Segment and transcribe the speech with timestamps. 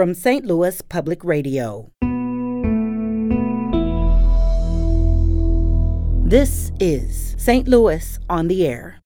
[0.00, 0.46] from St.
[0.46, 1.92] Louis Public Radio.
[6.26, 7.68] This is St.
[7.68, 9.02] Louis on the Air.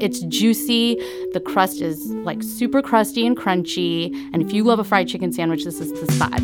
[0.00, 0.96] It's juicy.
[1.32, 4.12] The crust is like super crusty and crunchy.
[4.32, 6.40] And if you love a fried chicken sandwich, this is the spot.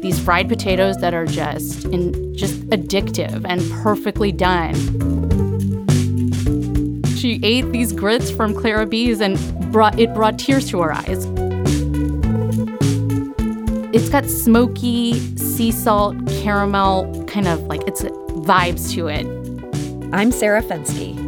[0.00, 5.11] These fried potatoes that are just in, just addictive and perfectly done.
[7.22, 9.38] She ate these grits from Clara B's and
[9.70, 11.24] brought it brought tears to her eyes.
[13.94, 19.24] It's got smoky sea salt, caramel, kind of like it's vibes to it.
[20.12, 21.21] I'm Sarah Fenske.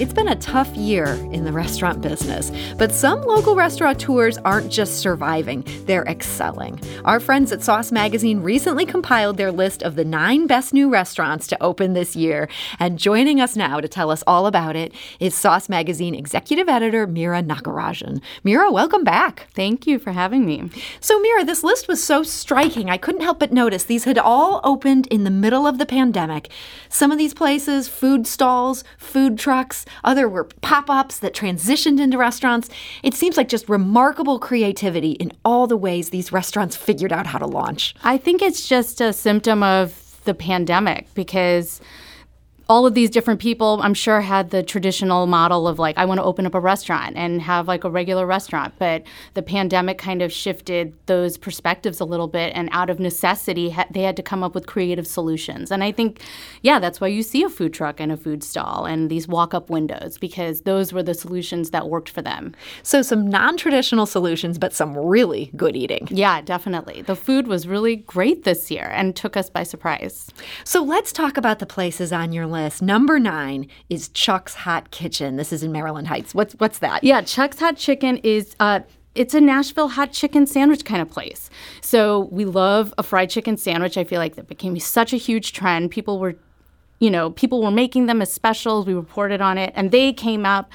[0.00, 5.00] It's been a tough year in the restaurant business, but some local restaurateurs aren't just
[5.00, 6.80] surviving, they're excelling.
[7.04, 11.46] Our friends at Sauce Magazine recently compiled their list of the nine best new restaurants
[11.48, 12.48] to open this year.
[12.78, 17.06] And joining us now to tell us all about it is Sauce Magazine executive editor
[17.06, 18.22] Mira Nagarajan.
[18.42, 19.48] Mira, welcome back.
[19.54, 20.70] Thank you for having me.
[21.00, 22.88] So, Mira, this list was so striking.
[22.88, 26.50] I couldn't help but notice these had all opened in the middle of the pandemic.
[26.88, 32.18] Some of these places, food stalls, food trucks, other were pop ups that transitioned into
[32.18, 32.68] restaurants.
[33.02, 37.38] It seems like just remarkable creativity in all the ways these restaurants figured out how
[37.38, 37.94] to launch.
[38.04, 41.80] I think it's just a symptom of the pandemic because
[42.72, 46.20] all of these different people, I'm sure, had the traditional model of like, I want
[46.20, 48.72] to open up a restaurant and have like a regular restaurant.
[48.78, 49.02] But
[49.34, 52.50] the pandemic kind of shifted those perspectives a little bit.
[52.54, 55.70] And out of necessity, ha- they had to come up with creative solutions.
[55.70, 56.22] And I think,
[56.62, 59.52] yeah, that's why you see a food truck and a food stall and these walk
[59.52, 62.54] up windows because those were the solutions that worked for them.
[62.82, 66.08] So, some non traditional solutions, but some really good eating.
[66.10, 67.02] Yeah, definitely.
[67.02, 70.30] The food was really great this year and took us by surprise.
[70.64, 72.61] So, let's talk about the places on your list.
[72.82, 75.36] Number nine is Chuck's Hot Chicken.
[75.36, 76.34] This is in Maryland Heights.
[76.34, 77.02] What's what's that?
[77.02, 78.80] Yeah, Chuck's Hot Chicken is uh,
[79.14, 81.50] it's a Nashville hot chicken sandwich kind of place.
[81.80, 83.98] So we love a fried chicken sandwich.
[83.98, 85.90] I feel like that became such a huge trend.
[85.90, 86.34] People were,
[86.98, 88.86] you know, people were making them as specials.
[88.86, 90.70] We reported on it, and they came up.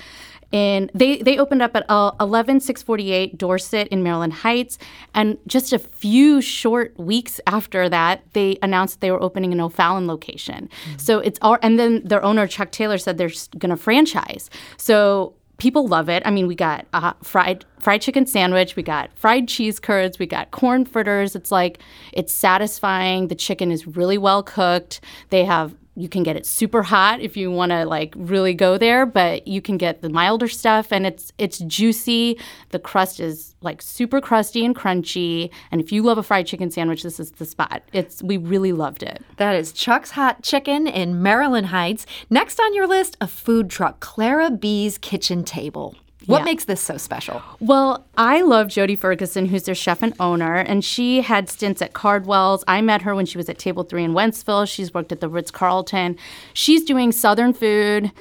[0.54, 4.78] And they, they opened up at uh, 11648 Dorset in Maryland Heights.
[5.14, 9.60] And just a few short weeks after that, they announced that they were opening an
[9.60, 10.70] O'Fallon location.
[10.70, 10.98] Mm-hmm.
[10.98, 14.50] So it's all, and then their owner, Chuck Taylor, said they're going to franchise.
[14.78, 16.24] So people love it.
[16.26, 20.26] I mean, we got a fried fried chicken sandwich, we got fried cheese curds, we
[20.26, 21.36] got corn fritters.
[21.36, 21.80] It's like
[22.14, 23.28] it's satisfying.
[23.28, 25.02] The chicken is really well cooked.
[25.30, 28.78] They have you can get it super hot if you want to like really go
[28.78, 32.40] there but you can get the milder stuff and it's it's juicy.
[32.70, 36.70] The crust is like super crusty and crunchy and if you love a fried chicken
[36.70, 37.82] sandwich this is the spot.
[37.94, 39.24] It's we really loved it.
[39.38, 42.06] That is chuck's hot chicken in maryland heights.
[42.30, 45.96] Next on your list a food truck clara B's kitchen table
[46.28, 46.46] what yeah.
[46.46, 47.42] makes this so special?
[47.60, 51.94] Well, I love Jody Ferguson, who's their chef and owner, and she had stints at
[51.94, 52.66] Cardwell's.
[52.68, 54.68] I met her when she was at Table 3 in Wentzville.
[54.68, 56.18] She's worked at the Ritz Carlton.
[56.54, 58.12] She's doing Southern food,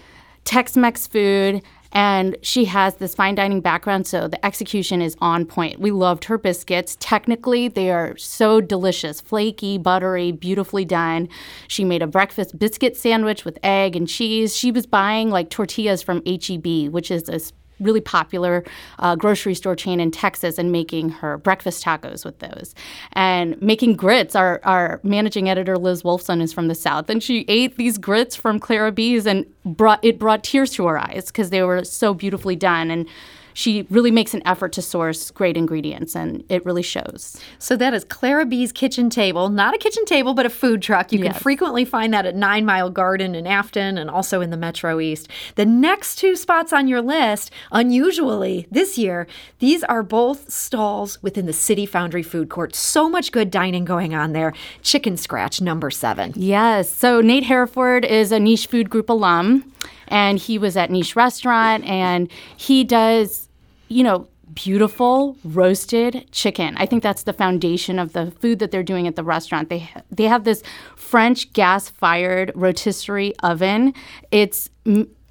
[0.45, 5.45] Tex Mex food, and she has this fine dining background, so the execution is on
[5.45, 5.81] point.
[5.81, 6.97] We loved her biscuits.
[7.01, 11.29] Technically, they are so delicious flaky, buttery, beautifully done.
[11.67, 14.57] She made a breakfast biscuit sandwich with egg and cheese.
[14.57, 18.65] She was buying like tortillas from HEB, which is this really popular
[18.99, 22.75] uh, grocery store chain in Texas and making her breakfast tacos with those.
[23.13, 27.11] And making grits, our, our managing editor, Liz Wolfson, is from the South.
[27.11, 30.99] And she ate these grits from Clara B's and brought, it brought tears to her
[30.99, 32.91] eyes because they were so beautifully done.
[32.91, 33.09] And
[33.57, 37.41] she really makes an effort to source great ingredients, and it really shows.
[37.59, 41.11] So that is Clara B's Kitchen Table, not a kitchen table, but a food truck.
[41.11, 41.33] You yes.
[41.33, 45.01] can frequently find that at Nine Mile Garden in Afton and also in the Metro
[45.01, 45.29] East.
[45.55, 49.27] The next two spots on your list, unusually this year,
[49.59, 52.75] these are both stalls within the City Foundry Food Court.
[52.75, 54.53] So much good dining going on there.
[54.83, 56.35] Chicken Scratch, number seven.
[56.37, 56.93] Yes.
[56.93, 59.73] So Nate Hereford is a Niche Food Group alum
[60.09, 63.46] and he was at Niche Restaurant, and he does
[63.89, 66.77] you know, beautiful roasted chicken.
[66.79, 69.69] I think that's the foundation of the food that they're doing at the restaurant.
[69.69, 70.63] They they have this
[70.97, 73.93] French gas-fired rotisserie oven.
[74.31, 74.71] It's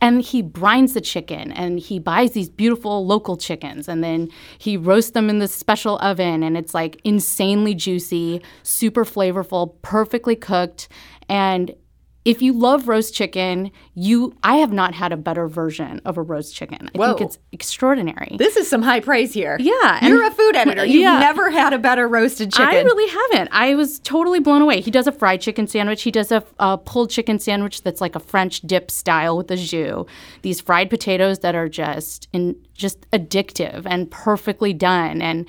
[0.02, 4.76] and he brines the chicken and he buys these beautiful local chickens and then he
[4.78, 10.90] roasts them in this special oven and it's like insanely juicy, super flavorful, perfectly cooked
[11.30, 11.74] and
[12.26, 16.22] if you love roast chicken, you I have not had a better version of a
[16.24, 16.90] roast chicken.
[16.94, 17.08] I Whoa.
[17.14, 18.36] think it's extraordinary.
[18.38, 19.58] This is some high praise here.
[19.60, 20.86] Yeah, and- You're a food editor.
[20.86, 21.20] You've Yeah.
[21.20, 22.68] never had a better roasted chicken.
[22.68, 23.50] I really haven't.
[23.54, 24.82] I was totally blown away.
[24.82, 26.02] He does a fried chicken sandwich.
[26.02, 29.56] He does a, a pulled chicken sandwich that's like a French dip style with a
[29.56, 30.06] jus.
[30.42, 35.22] These fried potatoes that are just in just addictive and perfectly done.
[35.22, 35.46] And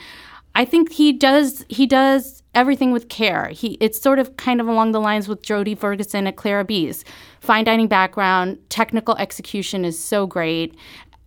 [0.56, 3.48] I think he does he does everything with care.
[3.48, 7.04] He it's sort of kind of along the lines with Jody Ferguson at Clara B's.
[7.40, 10.74] Fine dining background, technical execution is so great.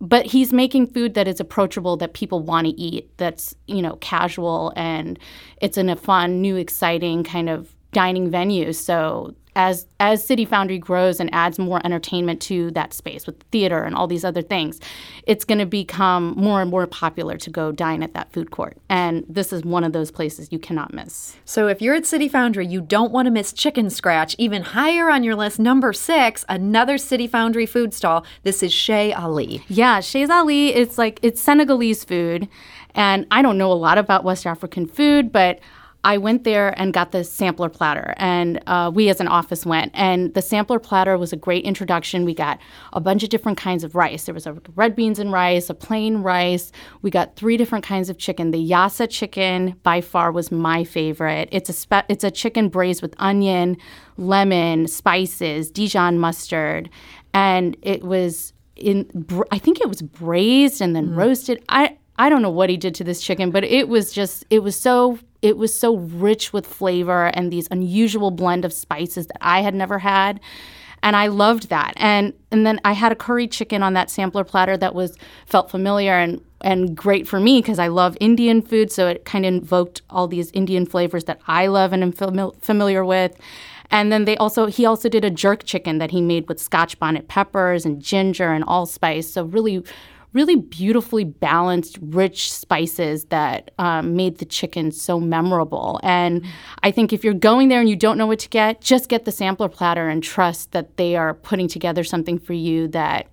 [0.00, 3.16] But he's making food that is approachable that people want to eat.
[3.18, 5.16] That's, you know, casual and
[5.60, 8.72] it's in a fun, new, exciting kind of dining venue.
[8.72, 13.82] So as as City Foundry grows and adds more entertainment to that space with theater
[13.82, 14.80] and all these other things,
[15.26, 18.78] it's going to become more and more popular to go dine at that food court.
[18.88, 21.36] And this is one of those places you cannot miss.
[21.44, 24.34] So if you're at City Foundry, you don't want to miss Chicken Scratch.
[24.38, 28.24] Even higher on your list, number six, another City Foundry food stall.
[28.44, 29.62] This is Chez Ali.
[29.68, 32.48] Yeah, Chez Ali, it's like it's Senegalese food.
[32.94, 35.60] And I don't know a lot about West African food, but
[36.02, 39.92] I went there and got the sampler platter, and uh, we as an office went.
[39.94, 42.24] And the sampler platter was a great introduction.
[42.24, 42.58] We got
[42.94, 44.24] a bunch of different kinds of rice.
[44.24, 46.72] There was a red beans and rice, a plain rice.
[47.02, 48.50] We got three different kinds of chicken.
[48.50, 51.50] The yassa chicken by far was my favorite.
[51.52, 53.76] It's a spe- it's a chicken braised with onion,
[54.16, 56.88] lemon, spices, Dijon mustard,
[57.34, 59.10] and it was in.
[59.14, 61.62] Br- I think it was braised and then roasted.
[61.68, 64.62] I I don't know what he did to this chicken, but it was just it
[64.62, 69.38] was so it was so rich with flavor and these unusual blend of spices that
[69.40, 70.40] I had never had.
[71.02, 71.94] And I loved that.
[71.96, 75.16] And and then I had a curry chicken on that sampler platter that was
[75.46, 79.46] felt familiar and and great for me because I love Indian food, so it kind
[79.46, 83.34] of invoked all these Indian flavors that I love and am fami- familiar with.
[83.90, 86.98] And then they also he also did a jerk chicken that he made with scotch
[86.98, 89.32] bonnet peppers and ginger and allspice.
[89.32, 89.82] So really
[90.32, 95.98] really beautifully balanced, rich spices that um, made the chicken so memorable.
[96.02, 96.44] And
[96.82, 99.24] I think if you're going there and you don't know what to get, just get
[99.24, 103.28] the sampler platter and trust that they are putting together something for you that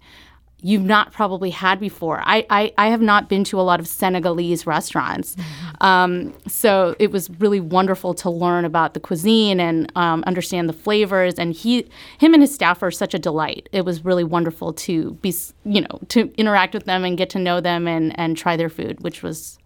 [0.68, 2.22] you've not probably had before.
[2.26, 5.38] I, I, I have not been to a lot of Senegalese restaurants.
[5.80, 10.74] Um, so it was really wonderful to learn about the cuisine and um, understand the
[10.74, 11.36] flavors.
[11.36, 11.88] And he,
[12.18, 13.70] him and his staff are such a delight.
[13.72, 15.34] It was really wonderful to be,
[15.64, 18.70] you know, to interact with them and get to know them and, and try their
[18.70, 19.58] food, which was,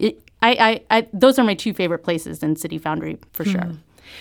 [0.00, 3.70] it, I, I, I, those are my two favorite places in City Foundry for sure.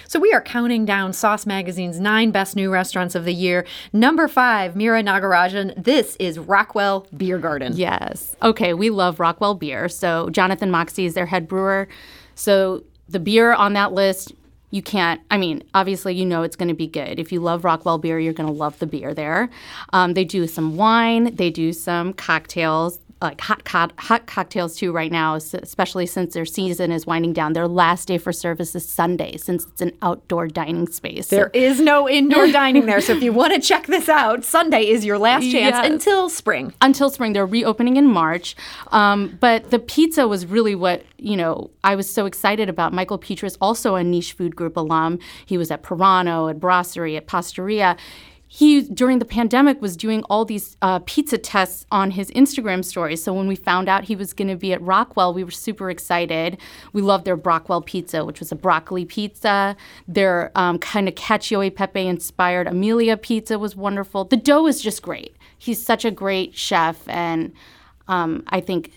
[0.07, 3.65] So we are counting down Sauce Magazine's nine best new restaurants of the year.
[3.93, 5.83] Number five, Mira Nagarajan.
[5.83, 7.73] This is Rockwell Beer Garden.
[7.75, 8.35] Yes.
[8.41, 9.89] Okay, we love Rockwell beer.
[9.89, 11.87] So Jonathan Moxey is their head brewer.
[12.35, 14.33] So the beer on that list,
[14.69, 15.21] you can't.
[15.31, 17.19] I mean, obviously, you know it's going to be good.
[17.19, 19.49] If you love Rockwell beer, you're going to love the beer there.
[19.93, 21.35] Um, they do some wine.
[21.35, 22.99] They do some cocktails.
[23.19, 27.53] Like hot, co- hot cocktails too right now, especially since their season is winding down.
[27.53, 31.27] Their last day for service is Sunday, since it's an outdoor dining space.
[31.29, 33.01] So- There is no indoor dining there.
[33.01, 35.85] So if you want to check this out, Sunday is your last chance Yes.
[35.89, 36.73] until spring.
[36.79, 37.33] until spring.
[37.33, 38.55] They're reopening in March.
[38.91, 42.93] Um, but the pizza was really what, you know, I was so excited about.
[42.93, 45.17] Michael Petras, also a niche food group alum.
[45.47, 47.97] He was at Porano, at Brasserie, at Pastaria.
[48.47, 53.21] He, during the pandemic, was doing all these uh, pizza tests on his Instagram stories.
[53.21, 55.89] So when we found out he was going to be at Rockwell, we were super
[55.89, 56.57] excited.
[56.93, 59.75] We loved their Brockwell pizza, which was a broccoli pizza.
[60.07, 64.23] Their um, kind of cacio e pepe inspired Amelia pizza was wonderful.
[64.23, 65.35] The dough is just great.
[65.57, 67.51] He's such a great chef, and
[68.07, 68.93] um, I think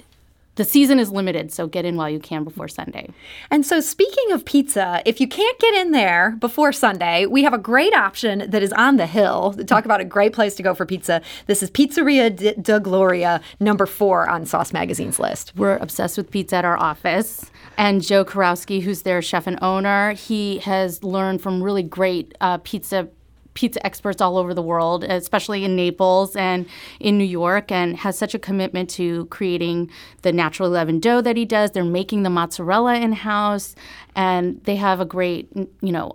[0.61, 3.09] the season is limited, so get in while you can before Sunday.
[3.51, 7.55] And so, speaking of pizza, if you can't get in there before Sunday, we have
[7.55, 9.55] a great option that is on the hill.
[9.67, 11.23] Talk about a great place to go for pizza.
[11.47, 15.57] This is Pizzeria de, da Gloria, number four on Sauce Magazine's list.
[15.57, 17.51] We're obsessed with pizza at our office.
[17.79, 22.59] And Joe Karowski, who's their chef and owner, he has learned from really great uh,
[22.59, 23.09] pizza
[23.55, 26.67] pizza experts all over the world, especially in Naples and
[27.01, 29.91] in New York, and has such a commitment to creating
[30.23, 31.73] the natural leavened dough that he does.
[31.73, 33.75] They're making the mozzarella in house,
[34.15, 36.13] and they have a great, you know,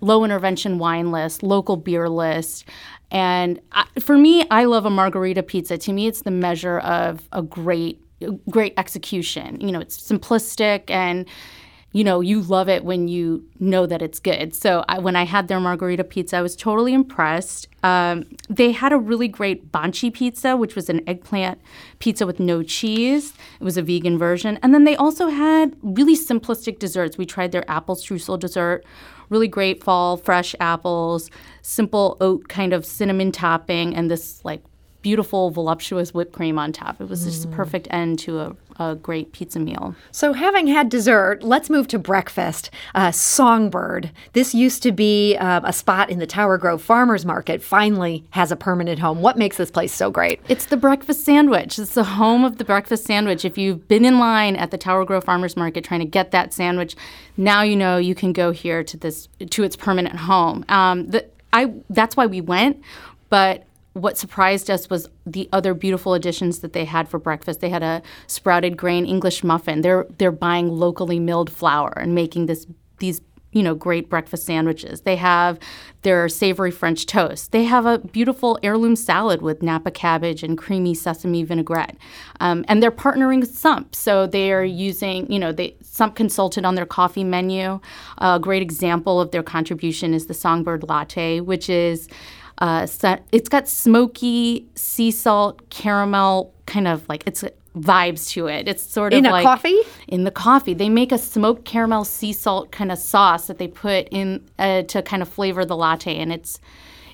[0.00, 2.64] low intervention wine list, local beer list.
[3.10, 5.78] And I, for me, I love a margherita pizza.
[5.78, 8.02] To me, it's the measure of a great,
[8.50, 9.60] great execution.
[9.60, 11.26] You know, it's simplistic and
[11.92, 14.54] you know, you love it when you know that it's good.
[14.54, 17.68] So I, when I had their margherita pizza, I was totally impressed.
[17.82, 21.60] Um, they had a really great banchi pizza, which was an eggplant
[21.98, 23.34] pizza with no cheese.
[23.60, 24.58] It was a vegan version.
[24.62, 27.18] And then they also had really simplistic desserts.
[27.18, 28.84] We tried their apple streusel dessert,
[29.28, 31.30] really great fall fresh apples,
[31.60, 34.62] simple oat kind of cinnamon topping, and this like
[35.02, 37.00] beautiful, voluptuous whipped cream on top.
[37.00, 38.56] It was just a perfect end to a,
[38.90, 39.94] a great pizza meal.
[40.10, 42.70] So, having had dessert, let's move to breakfast.
[42.94, 44.10] Uh, Songbird.
[44.32, 48.50] This used to be uh, a spot in the Tower Grove Farmers Market, finally has
[48.52, 49.20] a permanent home.
[49.20, 50.40] What makes this place so great?
[50.48, 51.78] It's the breakfast sandwich.
[51.78, 53.44] It's the home of the breakfast sandwich.
[53.44, 56.52] If you've been in line at the Tower Grove Farmers Market trying to get that
[56.52, 56.96] sandwich,
[57.36, 60.64] now you know you can go here to this to its permanent home.
[60.68, 62.82] Um, the, I that's why we went,
[63.28, 67.60] but what surprised us was the other beautiful additions that they had for breakfast.
[67.60, 69.82] They had a sprouted grain English muffin.
[69.82, 72.66] They're they're buying locally milled flour and making this
[72.98, 73.20] these
[73.52, 75.02] you know great breakfast sandwiches.
[75.02, 75.58] They have
[76.02, 77.52] their savory French toast.
[77.52, 81.96] They have a beautiful heirloom salad with Napa cabbage and creamy sesame vinaigrette.
[82.40, 86.64] Um, and they're partnering with Sump, so they are using you know they Sump consulted
[86.64, 87.78] on their coffee menu.
[88.18, 92.08] A great example of their contribution is the Songbird Latte, which is
[92.58, 92.86] uh,
[93.32, 97.44] it's got smoky sea salt caramel kind of like it's
[97.76, 98.68] vibes to it.
[98.68, 99.78] It's sort of in a like coffee.
[100.08, 103.68] In the coffee, they make a smoked caramel sea salt kind of sauce that they
[103.68, 106.60] put in uh, to kind of flavor the latte, and it's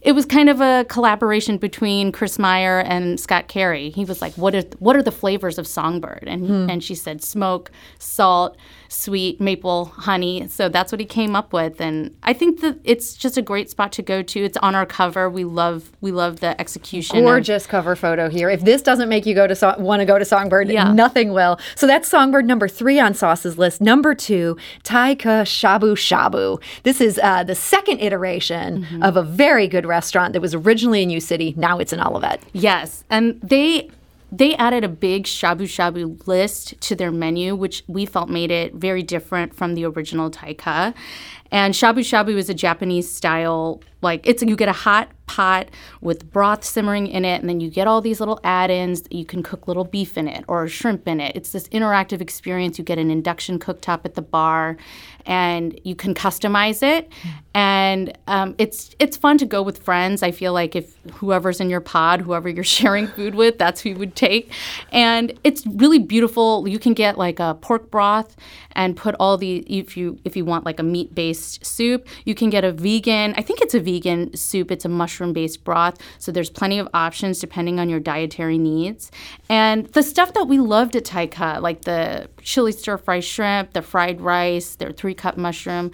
[0.03, 3.91] it was kind of a collaboration between Chris Meyer and Scott Carey.
[3.91, 6.71] He was like, "What are what are the flavors of Songbird?" And Hmm.
[6.71, 8.57] and she said, "Smoke, salt,
[8.89, 13.15] sweet, maple, honey." So that's what he came up with, and I think that it's
[13.15, 14.45] just a great spot to go to.
[14.45, 15.29] It's on our cover.
[15.29, 17.21] We love we love the execution.
[17.23, 18.49] Gorgeous cover photo here.
[18.51, 20.93] If this doesn't make you go to so- want to go to Songbird, Yeah.
[20.93, 21.59] nothing will.
[21.75, 23.81] So that's Songbird number three on Sauce's list.
[23.81, 26.61] Number two, Taika Shabu Shabu.
[26.85, 29.03] This is uh, the second iteration Mm-hmm.
[29.03, 31.55] of a very good restaurant that was originally in U City.
[31.57, 32.41] Now it's in Olivette.
[32.53, 33.91] Yes, and they
[34.31, 38.75] they added a big shabu shabu list to their menu, which we felt made it
[38.75, 40.95] very different from the original taika.
[41.51, 45.69] And shabu shabu is a Japanese style, like it's you get a hot pot
[46.01, 49.03] with broth simmering in it, and then you get all these little add-ins.
[49.11, 51.37] You can cook little beef in it or shrimp in it.
[51.37, 52.79] It's this interactive experience.
[52.79, 54.77] You get an induction cooktop at the bar,
[55.27, 57.11] and you can customize it.
[57.55, 60.23] And um, it's it's fun to go with friends.
[60.23, 63.91] I feel like if whoever's in your pod, whoever you're sharing food with, that's who
[63.91, 64.53] you would take.
[64.93, 66.67] And it's really beautiful.
[66.69, 68.37] You can get like a pork broth
[68.73, 72.35] and put all the if you if you want like a meat based soup, you
[72.35, 73.35] can get a vegan.
[73.37, 74.71] I think it's a vegan soup.
[74.71, 75.99] It's a mushroom based broth.
[76.19, 79.11] So there's plenty of options depending on your dietary needs.
[79.49, 83.83] And the stuff that we loved at Taika, like the chili stir fry shrimp, the
[83.83, 85.91] fried rice, their three cup mushroom.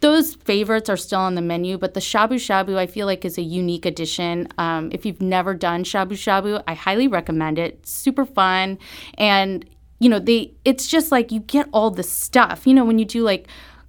[0.00, 3.36] Those favorites are still on the menu, but the shabu shabu I feel like is
[3.36, 4.46] a unique addition.
[4.56, 7.80] Um, if you've never done shabu shabu, I highly recommend it.
[7.80, 8.78] It's super fun,
[9.14, 9.64] and
[9.98, 10.52] you know they.
[10.64, 12.64] It's just like you get all the stuff.
[12.64, 13.48] You know when you do like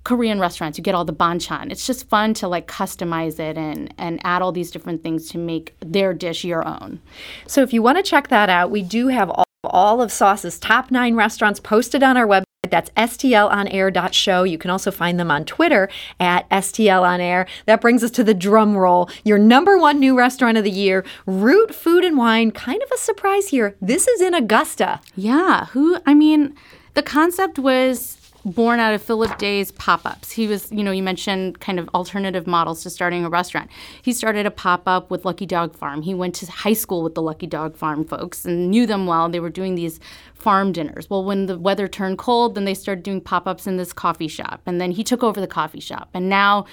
[0.10, 1.72] Korean restaurants, you get all the banchan.
[1.72, 5.38] It's just fun to like customize it and and add all these different things to
[5.38, 7.00] make their dish your own.
[7.46, 10.58] So if you want to check that out, we do have all, all of Sauce's
[10.58, 12.46] top nine restaurants posted on our website.
[12.72, 14.44] That's stlonair.show.
[14.46, 15.90] You can also find them on Twitter
[16.20, 17.48] at stlonair.
[17.68, 19.12] That brings us to the drum roll.
[19.24, 22.50] Your number one new restaurant of the year, Root Food and Wine.
[22.50, 23.76] Kind of a surprise here.
[23.80, 25.02] This is in Augusta.
[25.16, 26.56] Yeah, who I mean,
[26.96, 30.32] the concept was born out of Philip Day's pop-ups.
[30.32, 33.70] He was, you know, you mentioned kind of alternative models to starting a restaurant.
[34.02, 36.02] He started a pop-up with Lucky Dog Farm.
[36.02, 39.30] He went to high school with the Lucky Dog Farm folks and knew them well.
[39.30, 40.00] They were doing these
[40.34, 41.10] farm dinners.
[41.10, 44.62] Well, when the weather turned cold, then they started doing pop-ups in this coffee shop.
[44.66, 46.10] And then he took over the coffee shop.
[46.14, 46.66] And now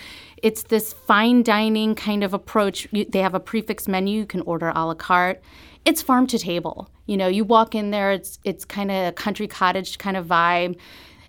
[0.42, 2.86] it's this fine dining kind of approach.
[2.92, 4.20] They have a prix fixe menu.
[4.20, 5.42] You can order a la carte
[5.86, 6.90] it's farm to table.
[7.06, 10.26] You know, you walk in there, it's it's kind of a country cottage kind of
[10.26, 10.76] vibe.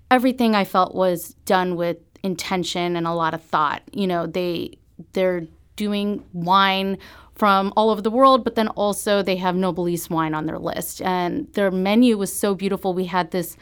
[0.09, 3.81] Everything I felt was done with intention and a lot of thought.
[3.91, 4.77] You know, they
[5.13, 6.97] they're doing wine
[7.35, 11.01] from all over the world, but then also they have Noblesse wine on their list.
[11.03, 12.93] And their menu was so beautiful.
[12.93, 13.55] We had this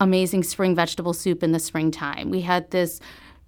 [0.00, 2.30] amazing spring vegetable soup in the springtime.
[2.30, 3.00] We had this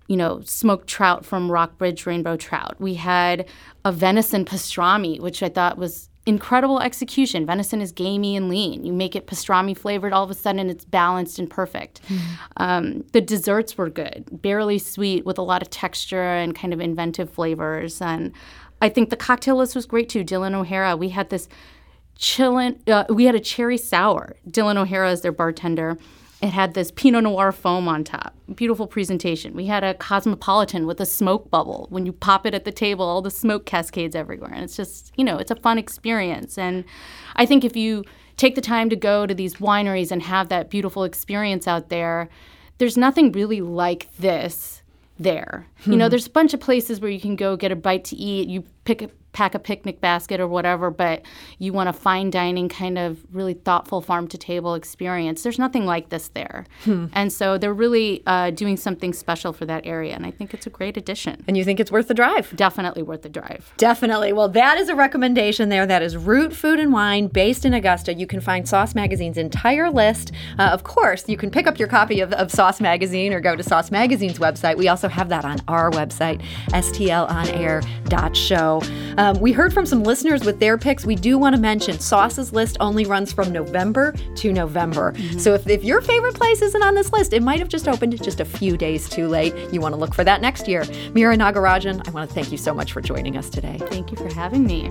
[0.06, 2.76] you know, smoked trout from Rockbridge Rainbow Trout.
[2.78, 3.46] We had
[3.84, 7.44] a venison pastrami, which I thought was incredible execution.
[7.44, 8.84] Venison is gamey and lean.
[8.84, 12.00] You make it pastrami flavored, all of a sudden it's balanced and perfect.
[12.56, 16.80] Um, the desserts were good, barely sweet with a lot of texture and kind of
[16.80, 18.00] inventive flavors.
[18.00, 18.32] And
[18.80, 20.24] I think the cocktail list was great too.
[20.24, 21.48] Dylan O'Hara, we had this
[22.18, 24.36] chillin', uh, we had a cherry sour.
[24.48, 25.98] Dylan O'Hara is their bartender.
[26.44, 28.34] It had this Pinot Noir foam on top.
[28.54, 29.54] Beautiful presentation.
[29.54, 31.86] We had a cosmopolitan with a smoke bubble.
[31.88, 34.50] When you pop it at the table, all the smoke cascades everywhere.
[34.52, 36.58] And it's just, you know, it's a fun experience.
[36.58, 36.84] And
[37.36, 38.04] I think if you
[38.36, 42.28] take the time to go to these wineries and have that beautiful experience out there,
[42.76, 44.82] there's nothing really like this
[45.18, 45.66] there.
[45.86, 46.10] You know, hmm.
[46.10, 48.48] there's a bunch of places where you can go get a bite to eat.
[48.48, 51.20] You pick a, pack a picnic basket or whatever, but
[51.58, 55.42] you want a fine dining kind of really thoughtful farm to table experience.
[55.42, 56.64] There's nothing like this there.
[57.12, 60.14] And so they're really uh, doing something special for that area.
[60.14, 61.42] And I think it's a great addition.
[61.46, 62.54] And you think it's worth the drive?
[62.56, 63.72] Definitely worth the drive.
[63.76, 64.32] Definitely.
[64.32, 65.84] Well, that is a recommendation there.
[65.84, 68.14] That is Root Food and Wine, based in Augusta.
[68.14, 70.30] You can find Sauce Magazine's entire list.
[70.58, 73.56] Uh, of course, you can pick up your copy of, of Sauce Magazine or go
[73.56, 74.76] to Sauce Magazine's website.
[74.76, 78.80] We also have that on our website, stlonair.show.
[79.24, 81.06] Um, we heard from some listeners with their picks.
[81.06, 85.14] We do want to mention Sauce's list only runs from November to November.
[85.38, 88.22] So if, if your favorite place isn't on this list, it might have just opened
[88.22, 89.54] just a few days too late.
[89.72, 90.84] You want to look for that next year.
[91.14, 93.78] Mira Nagarajan, I want to thank you so much for joining us today.
[93.88, 94.90] Thank you for having me.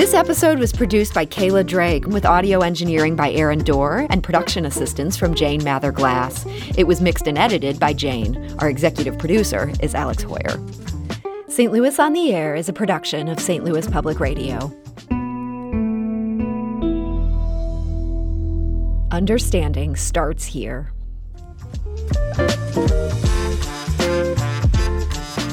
[0.00, 4.64] This episode was produced by Kayla Drake with audio engineering by Aaron Dorr and production
[4.64, 6.46] assistance from Jane Mather Glass.
[6.74, 8.56] It was mixed and edited by Jane.
[8.60, 10.58] Our executive producer is Alex Heuer.
[11.50, 11.70] St.
[11.70, 13.62] Louis on the Air is a production of St.
[13.62, 14.72] Louis Public Radio.
[19.10, 20.94] Understanding starts here.